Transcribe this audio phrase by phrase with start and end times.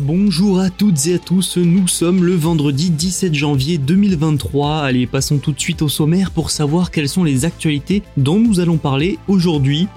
[0.00, 4.76] Bonjour à toutes et à tous, nous sommes le vendredi 17 janvier 2023.
[4.76, 8.60] Allez, passons tout de suite au sommaire pour savoir quelles sont les actualités dont nous
[8.60, 9.88] allons parler aujourd'hui.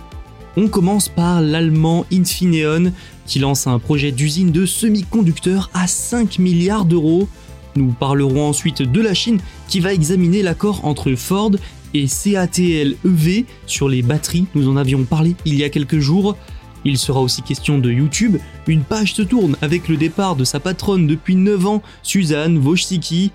[0.58, 2.92] On commence par l'allemand Infineon
[3.28, 7.28] qui lance un projet d'usine de semi-conducteurs à 5 milliards d'euros.
[7.76, 11.52] Nous parlerons ensuite de la Chine qui va examiner l'accord entre Ford
[11.94, 16.38] et CATL EV sur les batteries, nous en avions parlé il y a quelques jours.
[16.84, 18.38] Il sera aussi question de YouTube,
[18.68, 23.32] une page se tourne avec le départ de sa patronne depuis 9 ans, Suzanne Wojcicki.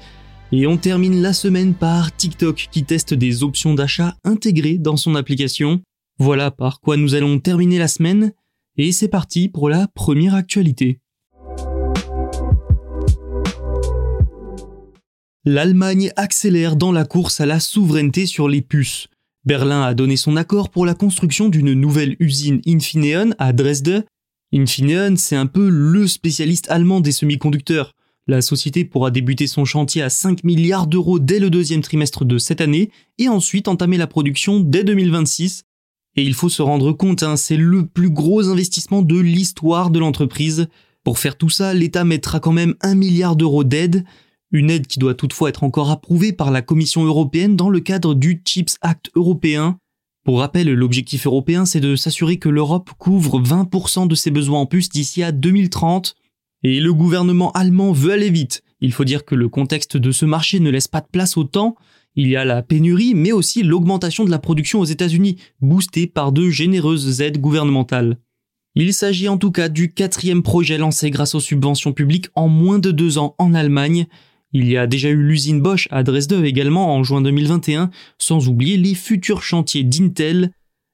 [0.53, 5.15] Et on termine la semaine par TikTok qui teste des options d'achat intégrées dans son
[5.15, 5.81] application.
[6.19, 8.33] Voilà par quoi nous allons terminer la semaine,
[8.77, 11.01] et c'est parti pour la première actualité.
[15.45, 19.07] L'Allemagne accélère dans la course à la souveraineté sur les puces.
[19.47, 24.05] Berlin a donné son accord pour la construction d'une nouvelle usine Infineon à Dresde.
[24.53, 27.93] Infineon, c'est un peu le spécialiste allemand des semi-conducteurs.
[28.27, 32.39] La société pourra débuter son chantier à 5 milliards d'euros dès le deuxième trimestre de
[32.39, 35.63] cette année et ensuite entamer la production dès 2026.
[36.17, 40.01] Et il faut se rendre compte, hein, c'est le plus gros investissement de l'histoire de
[40.01, 40.67] l'entreprise.
[41.05, 44.05] Pour faire tout ça, l'État mettra quand même 1 milliard d'euros d'aide,
[44.53, 48.15] une aide qui doit toutefois être encore approuvée par la Commission européenne dans le cadre
[48.15, 49.79] du Chips Act européen.
[50.25, 54.67] Pour rappel, l'objectif européen, c'est de s'assurer que l'Europe couvre 20% de ses besoins en
[54.67, 56.17] puces d'ici à 2030.
[56.63, 58.63] Et le gouvernement allemand veut aller vite.
[58.81, 61.45] Il faut dire que le contexte de ce marché ne laisse pas de place au
[61.45, 61.77] temps.
[62.17, 66.33] Il y a la pénurie, mais aussi l'augmentation de la production aux États-Unis, boostée par
[66.33, 68.19] de généreuses aides gouvernementales.
[68.75, 72.79] Il s'agit en tout cas du quatrième projet lancé grâce aux subventions publiques en moins
[72.79, 74.07] de deux ans en Allemagne.
[74.59, 78.79] Il y a déjà eu l'usine Bosch à Dresde également en juin 2021, sans oublier
[78.79, 80.51] les futurs chantiers d'Intel.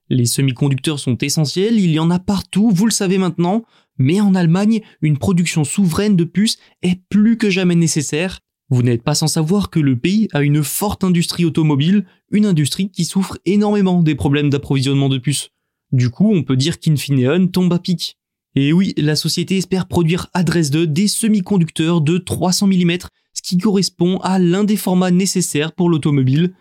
[0.09, 3.63] Les semi-conducteurs sont essentiels, il y en a partout, vous le savez maintenant,
[3.99, 8.41] mais en Allemagne, une production souveraine de puces est plus que jamais nécessaire.
[8.69, 12.91] Vous n'êtes pas sans savoir que le pays a une forte industrie automobile, une industrie
[12.91, 15.51] qui souffre énormément des problèmes d'approvisionnement de puces.
[15.93, 18.17] Du coup, on peut dire qu'Infineon tombe à pic.
[18.57, 22.99] Et oui, la société espère produire à Dresde des semi-conducteurs de 300 mm,
[23.43, 26.55] qui correspond à l'un des formats nécessaires pour l'automobile.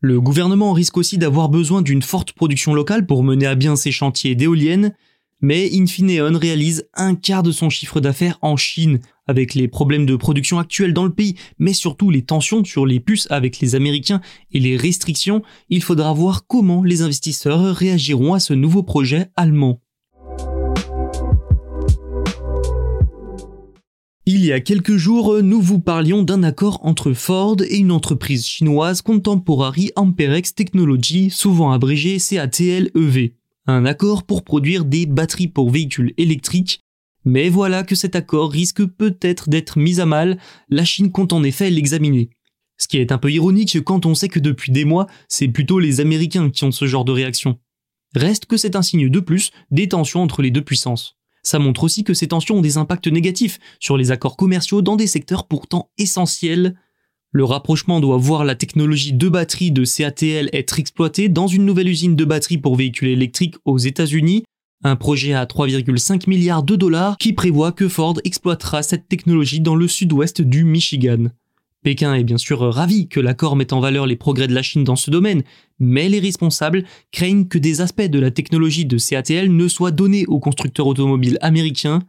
[0.00, 3.90] Le gouvernement risque aussi d'avoir besoin d'une forte production locale pour mener à bien ses
[3.90, 4.94] chantiers d'éoliennes,
[5.40, 10.16] mais Infineon réalise un quart de son chiffre d'affaires en Chine, avec les problèmes de
[10.16, 14.20] production actuels dans le pays, mais surtout les tensions sur les puces avec les Américains
[14.52, 19.80] et les restrictions, il faudra voir comment les investisseurs réagiront à ce nouveau projet allemand.
[24.30, 28.44] Il y a quelques jours, nous vous parlions d'un accord entre Ford et une entreprise
[28.44, 33.32] chinoise Contemporary Amperex Technology, souvent abrégée CATL-EV.
[33.64, 36.84] Un accord pour produire des batteries pour véhicules électriques.
[37.24, 40.36] Mais voilà que cet accord risque peut-être d'être mis à mal,
[40.68, 42.28] la Chine compte en effet l'examiner.
[42.76, 45.78] Ce qui est un peu ironique quand on sait que depuis des mois, c'est plutôt
[45.78, 47.58] les Américains qui ont ce genre de réaction.
[48.14, 51.17] Reste que c'est un signe de plus des tensions entre les deux puissances.
[51.48, 54.96] Ça montre aussi que ces tensions ont des impacts négatifs sur les accords commerciaux dans
[54.96, 56.76] des secteurs pourtant essentiels.
[57.32, 61.88] Le rapprochement doit voir la technologie de batterie de CATL être exploitée dans une nouvelle
[61.88, 64.44] usine de batterie pour véhicules électriques aux États-Unis,
[64.84, 69.74] un projet à 3,5 milliards de dollars qui prévoit que Ford exploitera cette technologie dans
[69.74, 71.28] le sud-ouest du Michigan.
[71.84, 74.84] Pékin est bien sûr ravi que l'accord mette en valeur les progrès de la Chine
[74.84, 75.42] dans ce domaine,
[75.78, 80.26] mais les responsables craignent que des aspects de la technologie de CATL ne soient donnés
[80.26, 82.00] aux constructeurs automobiles américains.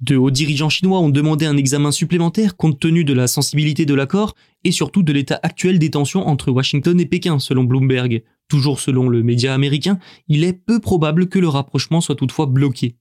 [0.00, 3.94] De hauts dirigeants chinois ont demandé un examen supplémentaire compte tenu de la sensibilité de
[3.94, 4.34] l'accord
[4.64, 8.22] et surtout de l'état actuel des tensions entre Washington et Pékin, selon Bloomberg.
[8.48, 9.98] Toujours selon le média américain,
[10.28, 12.96] il est peu probable que le rapprochement soit toutefois bloqué.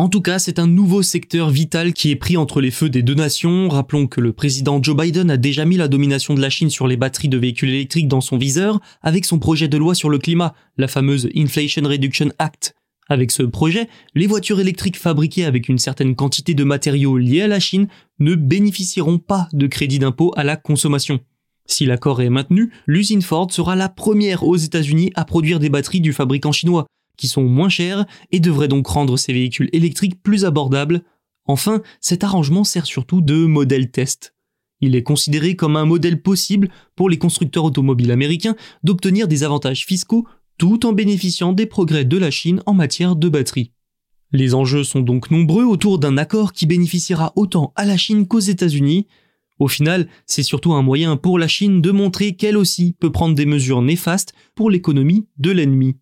[0.00, 3.02] En tout cas, c'est un nouveau secteur vital qui est pris entre les feux des
[3.02, 3.68] deux nations.
[3.68, 6.86] Rappelons que le président Joe Biden a déjà mis la domination de la Chine sur
[6.86, 10.18] les batteries de véhicules électriques dans son viseur avec son projet de loi sur le
[10.18, 12.76] climat, la fameuse Inflation Reduction Act.
[13.08, 17.48] Avec ce projet, les voitures électriques fabriquées avec une certaine quantité de matériaux liés à
[17.48, 17.88] la Chine
[18.20, 21.18] ne bénéficieront pas de crédit d'impôt à la consommation.
[21.66, 26.00] Si l'accord est maintenu, l'usine Ford sera la première aux États-Unis à produire des batteries
[26.00, 26.86] du fabricant chinois,
[27.18, 31.02] qui sont moins chères et devraient donc rendre ces véhicules électriques plus abordables.
[31.44, 34.34] Enfin, cet arrangement sert surtout de modèle test.
[34.80, 39.84] Il est considéré comme un modèle possible pour les constructeurs automobiles américains d'obtenir des avantages
[39.84, 40.26] fiscaux
[40.56, 43.72] tout en bénéficiant des progrès de la Chine en matière de batterie.
[44.32, 48.40] Les enjeux sont donc nombreux autour d'un accord qui bénéficiera autant à la Chine qu'aux
[48.40, 49.06] États-Unis.
[49.58, 53.34] Au final, c'est surtout un moyen pour la Chine de montrer qu'elle aussi peut prendre
[53.34, 55.96] des mesures néfastes pour l'économie de l'ennemi.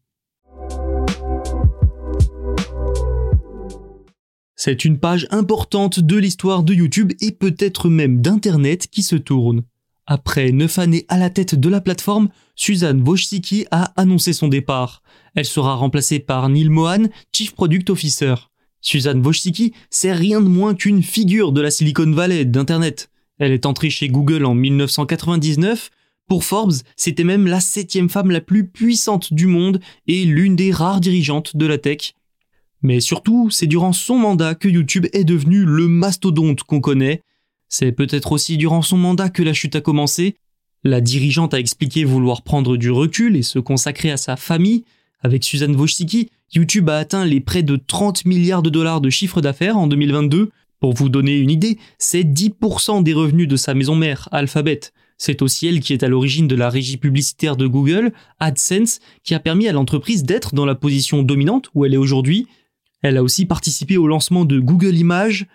[4.59, 9.63] C'est une page importante de l'histoire de YouTube et peut-être même d'Internet qui se tourne.
[10.07, 15.03] Après neuf années à la tête de la plateforme, Suzanne Wojcicki a annoncé son départ.
[15.35, 18.35] Elle sera remplacée par Neil Mohan, Chief Product Officer.
[18.81, 23.11] Suzanne Wojcicki, c'est rien de moins qu'une figure de la Silicon Valley d'Internet.
[23.39, 25.91] Elle est entrée chez Google en 1999.
[26.29, 30.73] Pour Forbes, c'était même la septième femme la plus puissante du monde et l'une des
[30.73, 32.15] rares dirigeantes de la tech.
[32.87, 37.21] Mais surtout, c'est durant son mandat que YouTube est devenu le mastodonte qu'on connaît.
[37.69, 40.37] C'est peut-être aussi durant son mandat que la chute a commencé.
[40.85, 44.85] La dirigeante a expliqué vouloir prendre du recul et se consacrer à sa famille.
[45.21, 49.41] Avec Suzanne Wojcicki, YouTube a atteint les près de 30 milliards de dollars de chiffre
[49.41, 50.51] d'affaires en 2022.
[50.79, 54.79] Pour vous donner une idée, c'est 10% des revenus de sa maison mère, Alphabet.
[55.19, 59.35] C'est aussi elle qui est à l'origine de la régie publicitaire de Google, AdSense, qui
[59.35, 62.47] a permis à l'entreprise d'être dans la position dominante où elle est aujourd'hui,
[63.03, 65.47] elle a aussi participé au lancement de Google Images,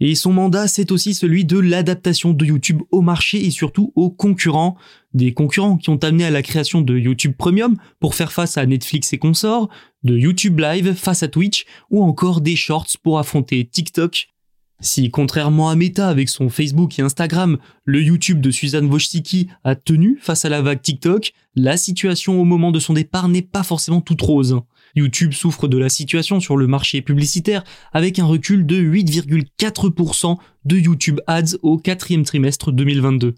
[0.00, 4.10] et son mandat, c'est aussi celui de l'adaptation de YouTube au marché et surtout aux
[4.10, 4.76] concurrents.
[5.12, 8.66] Des concurrents qui ont amené à la création de YouTube Premium pour faire face à
[8.66, 9.68] Netflix et consorts,
[10.02, 14.33] de YouTube Live face à Twitch ou encore des Shorts pour affronter TikTok.
[14.84, 19.76] Si contrairement à Meta avec son Facebook et Instagram, le YouTube de Suzanne Wojcicki a
[19.76, 23.62] tenu face à la vague TikTok, la situation au moment de son départ n'est pas
[23.62, 24.60] forcément toute rose.
[24.94, 27.64] YouTube souffre de la situation sur le marché publicitaire
[27.94, 30.36] avec un recul de 8,4%
[30.66, 33.36] de YouTube Ads au quatrième trimestre 2022.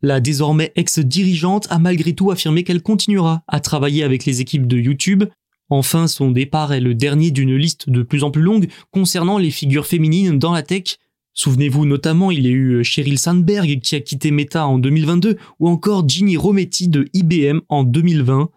[0.00, 4.78] La désormais ex-dirigeante a malgré tout affirmé qu'elle continuera à travailler avec les équipes de
[4.78, 5.24] YouTube.
[5.68, 9.50] Enfin, son départ est le dernier d'une liste de plus en plus longue concernant les
[9.50, 10.98] figures féminines dans la tech.
[11.34, 15.68] Souvenez-vous notamment, il y a eu Sheryl Sandberg qui a quitté Meta en 2022 ou
[15.68, 18.50] encore Ginny Rometty de IBM en 2020.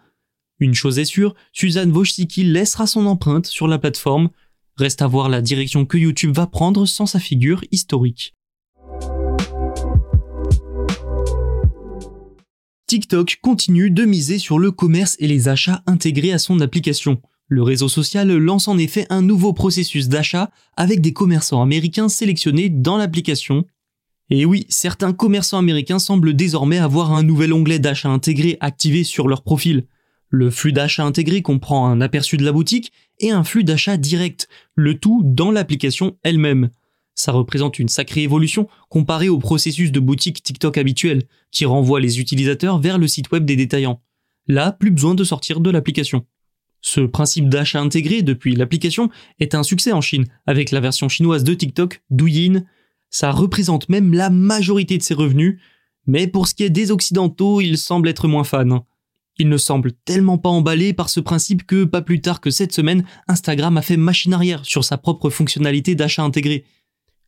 [0.60, 4.30] Une chose est sûre, Suzanne Wojcicki laissera son empreinte sur la plateforme.
[4.78, 8.34] Reste à voir la direction que YouTube va prendre sans sa figure historique.
[12.90, 17.22] TikTok continue de miser sur le commerce et les achats intégrés à son application.
[17.48, 22.68] Le réseau social lance en effet un nouveau processus d'achat avec des commerçants américains sélectionnés
[22.68, 23.64] dans l'application.
[24.32, 29.28] Et oui, certains commerçants américains semblent désormais avoir un nouvel onglet d'achat intégré activé sur
[29.28, 29.86] leur profil.
[30.30, 34.48] Le flux d'achat intégré comprend un aperçu de la boutique et un flux d'achat direct,
[34.74, 36.72] le tout dans l'application elle-même.
[37.20, 42.22] Ça représente une sacrée évolution comparée au processus de boutique TikTok habituel, qui renvoie les
[42.22, 44.02] utilisateurs vers le site web des détaillants.
[44.48, 46.26] Là, plus besoin de sortir de l'application.
[46.80, 51.44] Ce principe d'achat intégré depuis l'application est un succès en Chine, avec la version chinoise
[51.44, 52.64] de TikTok, Douyin.
[53.10, 55.60] Ça représente même la majorité de ses revenus,
[56.08, 58.86] mais pour ce qui est des occidentaux, ils semblent être moins fans.
[59.38, 62.72] Il ne semble tellement pas emballé par ce principe que, pas plus tard que cette
[62.72, 66.64] semaine, Instagram a fait machine arrière sur sa propre fonctionnalité d'achat intégré.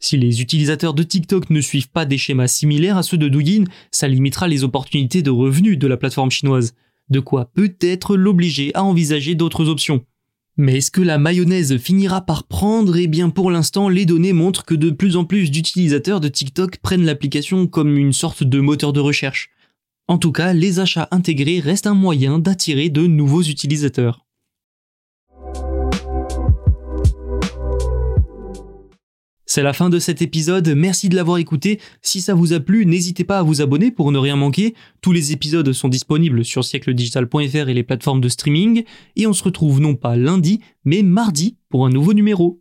[0.03, 3.65] Si les utilisateurs de TikTok ne suivent pas des schémas similaires à ceux de Douyin,
[3.91, 6.73] ça limitera les opportunités de revenus de la plateforme chinoise.
[7.09, 10.03] De quoi peut-être l'obliger à envisager d'autres options.
[10.57, 12.97] Mais est-ce que la mayonnaise finira par prendre?
[12.97, 16.77] Eh bien pour l'instant, les données montrent que de plus en plus d'utilisateurs de TikTok
[16.77, 19.51] prennent l'application comme une sorte de moteur de recherche.
[20.07, 24.25] En tout cas, les achats intégrés restent un moyen d'attirer de nouveaux utilisateurs.
[29.53, 31.81] C'est la fin de cet épisode, merci de l'avoir écouté.
[32.01, 34.75] Si ça vous a plu, n'hésitez pas à vous abonner pour ne rien manquer.
[35.01, 38.85] Tous les épisodes sont disponibles sur siècledigital.fr et les plateformes de streaming.
[39.17, 42.60] Et on se retrouve non pas lundi, mais mardi pour un nouveau numéro.